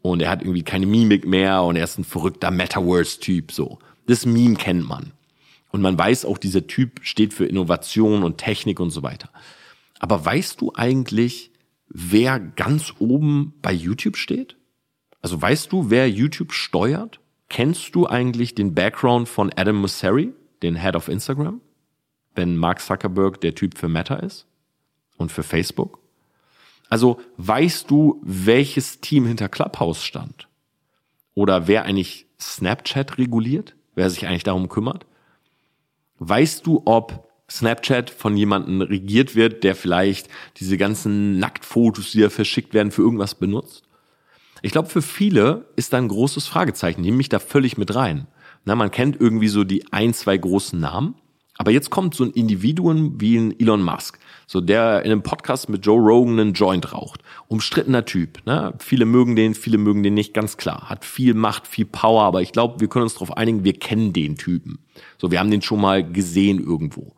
[0.01, 3.79] Und er hat irgendwie keine Mimik mehr und er ist ein verrückter Metaverse-Typ, so.
[4.07, 5.13] Das Meme kennt man.
[5.71, 9.29] Und man weiß auch, dieser Typ steht für Innovation und Technik und so weiter.
[9.99, 11.51] Aber weißt du eigentlich,
[11.87, 14.57] wer ganz oben bei YouTube steht?
[15.21, 17.21] Also weißt du, wer YouTube steuert?
[17.47, 21.61] Kennst du eigentlich den Background von Adam Mosseri, den Head of Instagram?
[22.35, 24.45] Wenn Mark Zuckerberg der Typ für Meta ist
[25.17, 25.99] und für Facebook?
[26.89, 30.47] Also weißt du, welches Team hinter Clubhouse stand?
[31.33, 33.75] Oder wer eigentlich Snapchat reguliert?
[33.95, 35.05] Wer sich eigentlich darum kümmert?
[36.19, 42.29] Weißt du, ob Snapchat von jemandem regiert wird, der vielleicht diese ganzen Nacktfotos, die da
[42.29, 43.83] verschickt werden, für irgendwas benutzt?
[44.61, 47.01] Ich glaube, für viele ist da ein großes Fragezeichen.
[47.01, 48.27] Nehme mich da völlig mit rein.
[48.63, 51.15] Na, man kennt irgendwie so die ein, zwei großen Namen.
[51.61, 55.69] Aber jetzt kommt so ein Individuum wie ein Elon Musk, so der in einem Podcast
[55.69, 57.21] mit Joe Rogan einen Joint raucht.
[57.49, 58.43] Umstrittener Typ.
[58.47, 58.73] Ne?
[58.79, 60.89] Viele mögen den, viele mögen den nicht, ganz klar.
[60.89, 64.11] Hat viel Macht, viel Power, aber ich glaube, wir können uns darauf einigen, wir kennen
[64.11, 64.79] den Typen.
[65.19, 67.13] So, wir haben den schon mal gesehen irgendwo.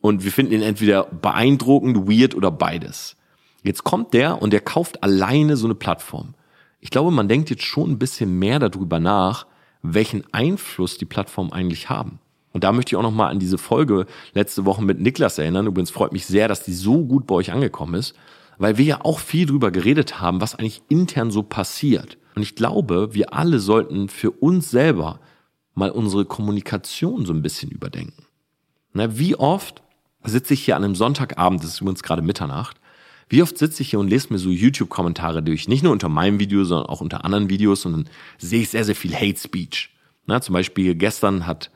[0.00, 3.18] Und wir finden ihn entweder beeindruckend, weird oder beides.
[3.62, 6.32] Jetzt kommt der und der kauft alleine so eine Plattform.
[6.80, 9.44] Ich glaube, man denkt jetzt schon ein bisschen mehr darüber nach,
[9.82, 12.18] welchen Einfluss die Plattformen eigentlich haben.
[12.52, 15.66] Und da möchte ich auch noch mal an diese Folge letzte Woche mit Niklas erinnern.
[15.66, 18.14] Übrigens freut mich sehr, dass die so gut bei euch angekommen ist,
[18.58, 22.18] weil wir ja auch viel drüber geredet haben, was eigentlich intern so passiert.
[22.34, 25.20] Und ich glaube, wir alle sollten für uns selber
[25.74, 28.24] mal unsere Kommunikation so ein bisschen überdenken.
[28.92, 29.82] Na, wie oft
[30.24, 32.78] sitze ich hier an einem Sonntagabend, das ist übrigens gerade Mitternacht,
[33.28, 36.38] wie oft sitze ich hier und lese mir so YouTube-Kommentare durch, nicht nur unter meinem
[36.38, 39.90] Video, sondern auch unter anderen Videos und dann sehe ich sehr, sehr viel Hate Speech.
[40.26, 41.70] Na, zum Beispiel gestern hat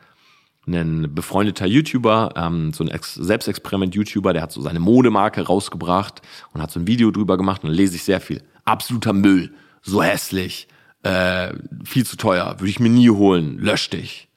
[0.66, 6.62] ein befreundeter YouTuber, ähm, so ein Ex Selbstexperiment-YouTuber, der hat so seine Modemarke rausgebracht und
[6.62, 8.42] hat so ein Video drüber gemacht und lese ich sehr viel.
[8.64, 9.52] Absoluter Müll,
[9.83, 10.66] so hässlich,
[11.02, 11.52] äh,
[11.85, 14.29] viel zu teuer, würde ich mir nie holen, lösch dich.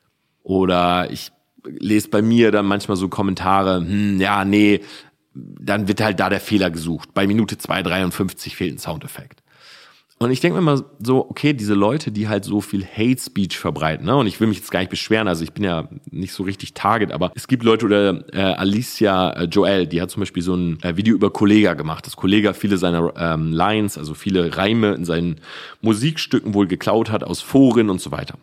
[0.43, 1.31] Oder ich
[1.63, 4.81] lese bei mir dann manchmal so Kommentare, hm, ja, nee,
[5.33, 7.13] dann wird halt da der Fehler gesucht.
[7.13, 9.41] Bei Minute 2,53 fehlt ein Soundeffekt.
[10.21, 13.57] Und ich denke mir immer so, okay, diese Leute, die halt so viel Hate Speech
[13.57, 14.17] verbreiten, ne?
[14.17, 16.73] und ich will mich jetzt gar nicht beschweren, also ich bin ja nicht so richtig
[16.73, 20.55] Target, aber es gibt Leute oder äh, Alicia äh, Joel, die hat zum Beispiel so
[20.55, 24.93] ein äh, Video über Kollega gemacht, dass Kollega viele seiner ähm, Lines, also viele Reime
[24.93, 25.39] in seinen
[25.79, 28.37] Musikstücken wohl geklaut hat aus Foren und so weiter.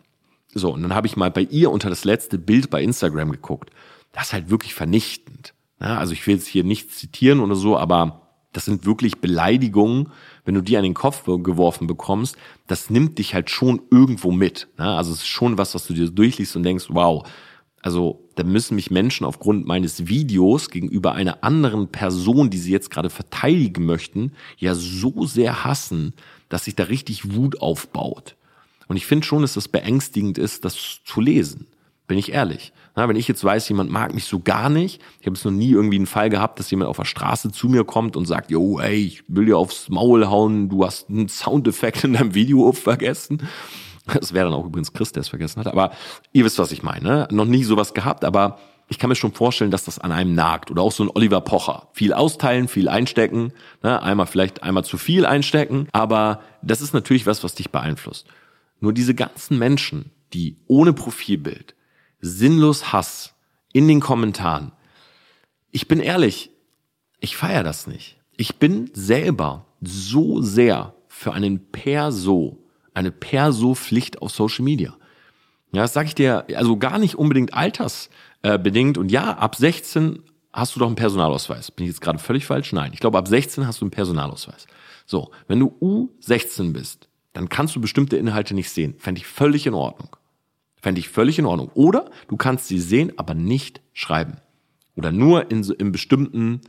[0.54, 3.68] So, und dann habe ich mal bei ihr unter das letzte Bild bei Instagram geguckt.
[4.12, 5.52] Das ist halt wirklich vernichtend.
[5.78, 8.22] Ja, also ich will jetzt hier nichts zitieren oder so, aber
[8.56, 10.08] das sind wirklich Beleidigungen,
[10.46, 14.68] wenn du die an den Kopf geworfen bekommst, das nimmt dich halt schon irgendwo mit.
[14.78, 17.28] Ja, also es ist schon was, was du dir durchliest und denkst, wow,
[17.82, 22.90] also da müssen mich Menschen aufgrund meines Videos gegenüber einer anderen Person, die sie jetzt
[22.90, 26.14] gerade verteidigen möchten, ja so sehr hassen,
[26.48, 28.36] dass sich da richtig Wut aufbaut.
[28.88, 31.66] Und ich finde schon, dass das beängstigend ist, das zu lesen.
[32.06, 32.72] Bin ich ehrlich.
[32.94, 35.52] Na, wenn ich jetzt weiß, jemand mag mich so gar nicht, ich habe es noch
[35.52, 38.50] nie irgendwie einen Fall gehabt, dass jemand auf der Straße zu mir kommt und sagt,
[38.50, 42.72] yo, ey, ich will dir aufs Maul hauen, du hast einen Soundeffekt in deinem Video
[42.72, 43.48] vergessen.
[44.06, 45.66] Das wäre dann auch übrigens Chris, der es vergessen hat.
[45.66, 45.90] Aber
[46.32, 47.04] ihr wisst, was ich meine.
[47.04, 47.28] Ne?
[47.32, 50.70] Noch nie sowas gehabt, aber ich kann mir schon vorstellen, dass das an einem nagt.
[50.70, 51.88] Oder auch so ein Oliver Pocher.
[51.92, 53.52] Viel austeilen, viel einstecken.
[53.82, 54.00] Ne?
[54.00, 55.88] Einmal vielleicht einmal zu viel einstecken.
[55.90, 58.28] Aber das ist natürlich was, was dich beeinflusst.
[58.78, 61.74] Nur diese ganzen Menschen, die ohne Profilbild,
[62.26, 63.34] sinnlos Hass
[63.72, 64.72] in den Kommentaren.
[65.70, 66.50] Ich bin ehrlich,
[67.20, 68.18] ich feiere das nicht.
[68.36, 72.62] Ich bin selber so sehr für einen Perso,
[72.94, 74.96] eine Perso-Pflicht auf Social Media.
[75.72, 78.98] Ja, das sage ich dir, also gar nicht unbedingt altersbedingt.
[78.98, 81.70] Und ja, ab 16 hast du doch einen Personalausweis.
[81.70, 82.72] Bin ich jetzt gerade völlig falsch?
[82.72, 82.92] Nein.
[82.94, 84.66] Ich glaube, ab 16 hast du einen Personalausweis.
[85.04, 88.94] So, wenn du U16 bist, dann kannst du bestimmte Inhalte nicht sehen.
[88.98, 90.16] Fände ich völlig in Ordnung.
[90.86, 91.72] Fände ich völlig in Ordnung.
[91.74, 94.36] Oder du kannst sie sehen, aber nicht schreiben.
[94.94, 96.60] Oder nur in, in bestimmten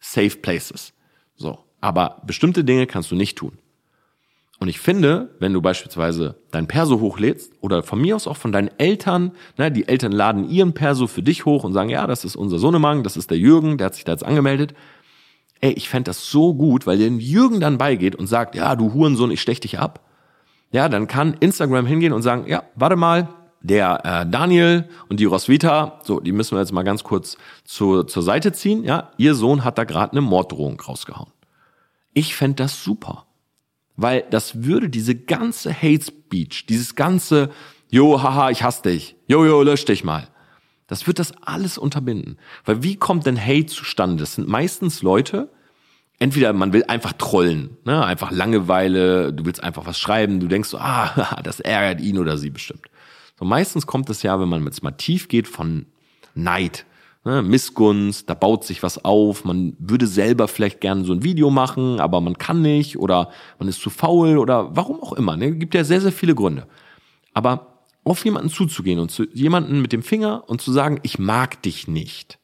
[0.00, 0.92] Safe Places.
[1.36, 1.60] So.
[1.80, 3.52] Aber bestimmte Dinge kannst du nicht tun.
[4.58, 8.50] Und ich finde, wenn du beispielsweise dein Perso hochlädst oder von mir aus auch von
[8.50, 12.24] deinen Eltern, ne, die Eltern laden ihren Perso für dich hoch und sagen, ja, das
[12.24, 14.74] ist unser Sohnemann, das ist der Jürgen, der hat sich da jetzt angemeldet.
[15.60, 18.94] Ey, ich fände das so gut, weil der Jürgen dann beigeht und sagt, ja, du
[18.94, 20.00] Hurensohn, ich stech dich ab.
[20.72, 23.28] Ja, dann kann Instagram hingehen und sagen, ja, warte mal,
[23.60, 28.04] der äh, Daniel und die Roswitha, so, die müssen wir jetzt mal ganz kurz zu,
[28.04, 28.84] zur Seite ziehen.
[28.84, 31.30] Ja, ihr Sohn hat da gerade eine Morddrohung rausgehauen.
[32.12, 33.26] Ich fände das super.
[33.96, 37.50] Weil das würde diese ganze Hate Speech, dieses ganze,
[37.90, 40.26] jo, haha, ich hasse dich, jo, jo, lösch dich mal.
[40.86, 42.38] Das wird das alles unterbinden.
[42.64, 44.16] Weil wie kommt denn Hate zustande?
[44.22, 45.50] Das sind meistens Leute,
[46.18, 48.04] entweder man will einfach trollen, ne?
[48.04, 52.38] einfach Langeweile, du willst einfach was schreiben, du denkst so, ah, das ärgert ihn oder
[52.38, 52.86] sie bestimmt.
[53.40, 55.86] So meistens kommt es ja, wenn man jetzt mal tief geht, von
[56.34, 56.84] Neid.
[57.24, 61.50] Ne, Missgunst, da baut sich was auf, man würde selber vielleicht gerne so ein Video
[61.50, 65.36] machen, aber man kann nicht oder man ist zu faul oder warum auch immer.
[65.36, 65.52] Ne?
[65.52, 66.66] Gibt ja sehr, sehr viele Gründe.
[67.34, 71.62] Aber auf jemanden zuzugehen und zu jemanden mit dem Finger und zu sagen, ich mag
[71.62, 72.38] dich nicht.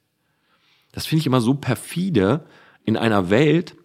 [0.93, 2.45] Das finde ich immer so perfide
[2.85, 3.77] in einer Welt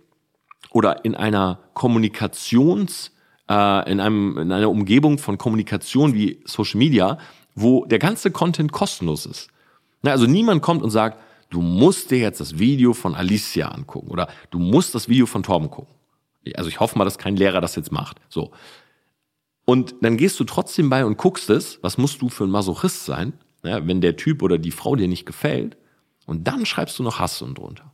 [0.71, 3.12] oder in einer Kommunikations,
[3.51, 7.17] äh, in einem, in einer Umgebung von Kommunikation wie Social Media,
[7.53, 9.49] wo der ganze Content kostenlos ist.
[10.03, 14.09] Na, also niemand kommt und sagt, du musst dir jetzt das Video von Alicia angucken
[14.09, 15.93] oder du musst das Video von Torben gucken.
[16.55, 18.17] Also ich hoffe mal, dass kein Lehrer das jetzt macht.
[18.29, 18.51] So.
[19.65, 23.05] Und dann gehst du trotzdem bei und guckst es, was musst du für ein Masochist
[23.05, 23.33] sein,
[23.63, 25.77] ja, wenn der Typ oder die Frau dir nicht gefällt.
[26.25, 27.91] Und dann schreibst du noch Hass und drunter.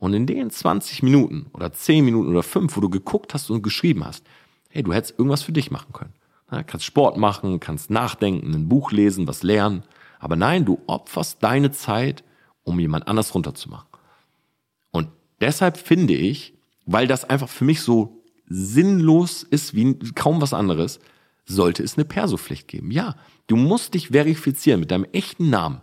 [0.00, 3.62] Und in den 20 Minuten oder 10 Minuten oder 5, wo du geguckt hast und
[3.62, 4.24] geschrieben hast,
[4.68, 6.14] hey, du hättest irgendwas für dich machen können.
[6.50, 9.82] Ja, kannst Sport machen, kannst nachdenken, ein Buch lesen, was lernen.
[10.18, 12.24] Aber nein, du opferst deine Zeit,
[12.64, 13.88] um jemand anders runterzumachen.
[14.90, 15.08] Und
[15.40, 16.54] deshalb finde ich,
[16.86, 21.00] weil das einfach für mich so sinnlos ist wie kaum was anderes,
[21.44, 22.90] sollte es eine Persopflicht geben.
[22.90, 25.80] Ja, du musst dich verifizieren mit deinem echten Namen.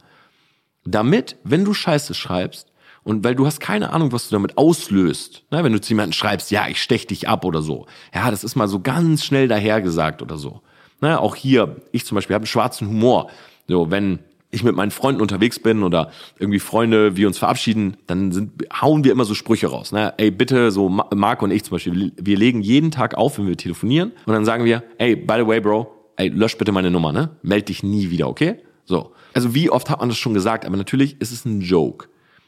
[0.84, 2.72] Damit, wenn du Scheiße schreibst,
[3.06, 5.44] und weil du hast keine Ahnung, was du damit auslöst.
[5.52, 5.64] Ne?
[5.64, 7.86] Wenn du zu jemandem schreibst, ja, ich stech dich ab oder so.
[8.14, 10.62] Ja, das ist mal so ganz schnell dahergesagt oder so.
[11.02, 11.20] Ne?
[11.22, 13.30] Auch hier, ich zum Beispiel habe einen schwarzen Humor.
[13.68, 18.32] So, wenn ich mit meinen Freunden unterwegs bin oder irgendwie Freunde, wir uns verabschieden, dann
[18.32, 19.92] sind, hauen wir immer so Sprüche raus.
[19.92, 20.16] Ne?
[20.18, 23.56] Ey, bitte, so Marco und ich zum Beispiel, wir legen jeden Tag auf, wenn wir
[23.56, 27.12] telefonieren und dann sagen wir, ey, by the way, Bro, ey, lösch bitte meine Nummer,
[27.12, 27.38] ne?
[27.44, 28.56] Meld dich nie wieder, okay?
[28.84, 29.12] So.
[29.36, 32.08] Also wie oft hat man das schon gesagt, aber natürlich ist es ein Joke.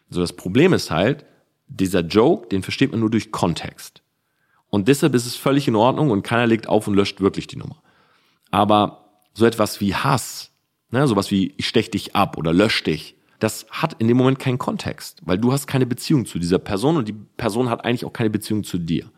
[0.09, 1.25] So, das Problem ist halt,
[1.67, 4.01] dieser Joke, den versteht man nur durch Kontext.
[4.69, 7.57] Und deshalb ist es völlig in Ordnung und keiner legt auf und löscht wirklich die
[7.57, 7.81] Nummer.
[8.51, 10.51] Aber so etwas wie Hass,
[10.89, 13.15] Ne, sowas wie ich stech dich ab oder lösch dich.
[13.39, 16.95] Das hat in dem Moment keinen Kontext, weil du hast keine Beziehung zu dieser Person
[16.95, 19.11] und die Person hat eigentlich auch keine Beziehung zu dir.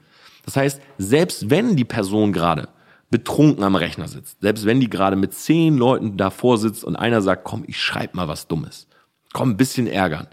[0.46, 2.70] Das heißt, selbst wenn die Person gerade
[3.12, 7.22] betrunken am Rechner sitzt, selbst wenn die gerade mit zehn Leuten davor sitzt und einer
[7.22, 8.88] sagt, komm, ich schreib mal was Dummes,
[9.32, 10.28] komm, ein bisschen ärgern.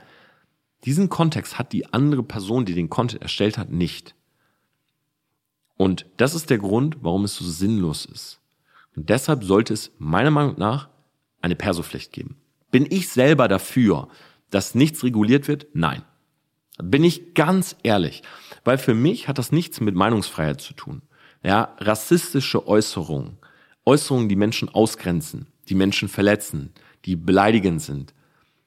[0.85, 4.15] Diesen Kontext hat die andere Person, die den Content erstellt hat, nicht.
[5.77, 8.41] Und das ist der Grund, warum es so sinnlos ist.
[8.95, 10.89] Und deshalb sollte es meiner Meinung nach
[11.43, 12.37] eine Persopflicht geben.
[12.71, 14.09] Bin ich selber dafür,
[14.51, 15.67] dass nichts reguliert wird?
[15.75, 16.03] Nein.
[16.83, 18.23] Bin ich ganz ehrlich.
[18.65, 21.03] Weil für mich hat das nichts mit Meinungsfreiheit zu tun.
[21.43, 23.39] Ja, rassistische Äußerungen,
[23.85, 26.73] Äußerungen, die Menschen ausgrenzen, die Menschen verletzen,
[27.05, 28.15] die beleidigend sind,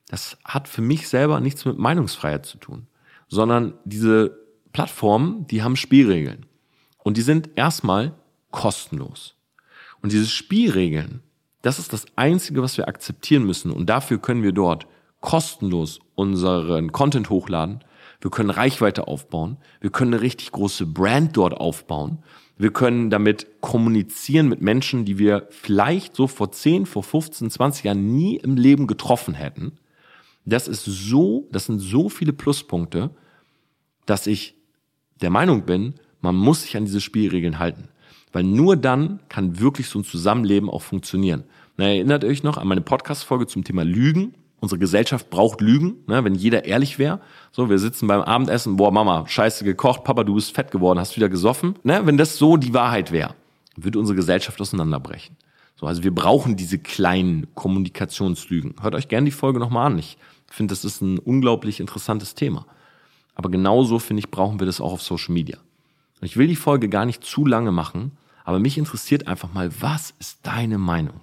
[0.10, 2.88] das hat für mich selber nichts mit Meinungsfreiheit zu tun,
[3.30, 4.38] sondern diese
[4.74, 6.46] Plattformen, die haben Spielregeln.
[6.98, 8.14] Und die sind erstmal
[8.52, 9.36] kostenlos.
[10.02, 11.22] Und diese Spielregeln,
[11.62, 13.72] das ist das Einzige, was wir akzeptieren müssen.
[13.72, 14.88] Und dafür können wir dort
[15.22, 17.84] kostenlos unseren Content hochladen.
[18.20, 19.58] Wir können Reichweite aufbauen.
[19.80, 22.24] Wir können eine richtig große Brand dort aufbauen.
[22.58, 27.84] Wir können damit kommunizieren mit Menschen, die wir vielleicht so vor 10, vor 15, 20
[27.86, 29.78] Jahren nie im Leben getroffen hätten.
[30.46, 33.12] Das ist so, das sind so viele Pluspunkte,
[34.06, 34.56] dass ich
[35.22, 37.90] der Meinung bin, man muss sich an diese Spielregeln halten.
[38.32, 41.44] Weil nur dann kann wirklich so ein Zusammenleben auch funktionieren.
[41.78, 44.36] Na, erinnert euch noch an meine Podcast-Folge zum Thema Lügen?
[44.60, 47.22] Unsere Gesellschaft braucht Lügen, ne, wenn jeder ehrlich wäre.
[47.52, 51.16] So, wir sitzen beim Abendessen, boah, Mama, scheiße gekocht, Papa, du bist fett geworden, hast
[51.16, 51.76] wieder gesoffen.
[51.84, 53.36] Ne, wenn das so die Wahrheit wäre,
[53.78, 55.38] würde unsere Gesellschaft auseinanderbrechen.
[55.80, 58.76] So, also wir brauchen diese kleinen Kommunikationslügen.
[58.82, 59.98] Hört euch gerne die Folge nochmal an.
[59.98, 62.66] Ich finde, das ist ein unglaublich interessantes Thema.
[63.34, 65.58] Aber genauso, finde ich, brauchen wir das auch auf Social Media.
[66.20, 68.12] Und ich will die Folge gar nicht zu lange machen,
[68.44, 71.22] aber mich interessiert einfach mal, was ist deine Meinung?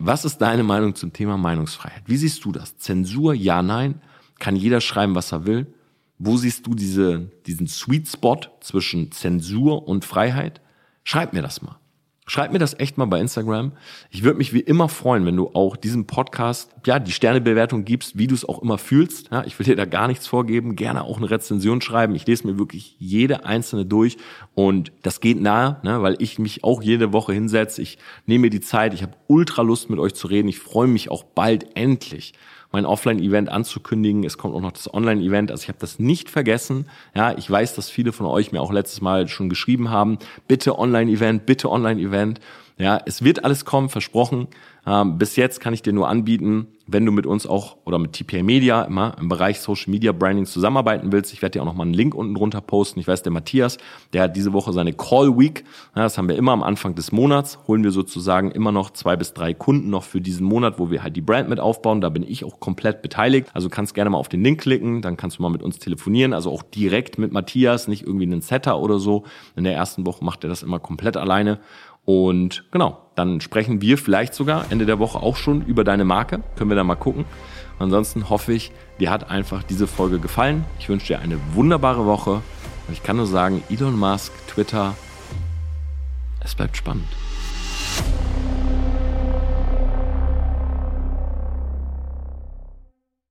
[0.00, 2.02] Was ist deine Meinung zum Thema Meinungsfreiheit?
[2.06, 2.76] Wie siehst du das?
[2.78, 4.00] Zensur, ja, nein?
[4.40, 5.72] Kann jeder schreiben, was er will?
[6.18, 10.60] Wo siehst du diese, diesen Sweet Spot zwischen Zensur und Freiheit?
[11.04, 11.76] Schreib mir das mal.
[12.26, 13.72] Schreib mir das echt mal bei Instagram.
[14.10, 18.16] Ich würde mich wie immer freuen, wenn du auch diesem Podcast, ja, die Sternebewertung gibst,
[18.16, 19.30] wie du es auch immer fühlst.
[19.30, 20.74] Ja, ich will dir da gar nichts vorgeben.
[20.74, 22.14] Gerne auch eine Rezension schreiben.
[22.14, 24.16] Ich lese mir wirklich jede einzelne durch
[24.54, 27.82] und das geht nahe, ne, weil ich mich auch jede Woche hinsetze.
[27.82, 28.94] Ich nehme mir die Zeit.
[28.94, 30.48] Ich habe ultra Lust mit euch zu reden.
[30.48, 32.32] Ich freue mich auch bald endlich
[32.74, 34.24] mein Offline-Event anzukündigen.
[34.24, 35.52] Es kommt auch noch das Online-Event.
[35.52, 36.86] Also ich habe das nicht vergessen.
[37.14, 40.76] Ja, ich weiß, dass viele von euch mir auch letztes Mal schon geschrieben haben, bitte
[40.76, 42.40] Online-Event, bitte Online-Event.
[42.76, 44.48] Ja, es wird alles kommen, versprochen.
[45.16, 48.42] Bis jetzt kann ich dir nur anbieten, wenn du mit uns auch oder mit TPA
[48.42, 51.32] Media immer im Bereich Social Media Branding zusammenarbeiten willst.
[51.32, 53.00] Ich werde dir auch noch mal einen Link unten drunter posten.
[53.00, 53.78] Ich weiß, der Matthias,
[54.12, 55.64] der hat diese Woche seine Call Week.
[55.94, 57.60] Das haben wir immer am Anfang des Monats.
[57.66, 61.02] Holen wir sozusagen immer noch zwei bis drei Kunden noch für diesen Monat, wo wir
[61.02, 62.02] halt die Brand mit aufbauen.
[62.02, 63.48] Da bin ich auch komplett beteiligt.
[63.54, 65.00] Also kannst gerne mal auf den Link klicken.
[65.00, 66.34] Dann kannst du mal mit uns telefonieren.
[66.34, 69.24] Also auch direkt mit Matthias, nicht irgendwie einen Setter oder so.
[69.56, 71.60] In der ersten Woche macht er das immer komplett alleine.
[72.04, 76.42] Und genau, dann sprechen wir vielleicht sogar Ende der Woche auch schon über deine Marke.
[76.56, 77.24] Können wir da mal gucken.
[77.78, 80.64] Ansonsten hoffe ich, dir hat einfach diese Folge gefallen.
[80.78, 82.42] Ich wünsche dir eine wunderbare Woche.
[82.86, 84.94] Und ich kann nur sagen, Elon Musk, Twitter,
[86.40, 87.08] es bleibt spannend.